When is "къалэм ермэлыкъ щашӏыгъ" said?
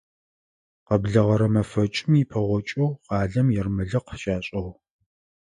3.07-4.69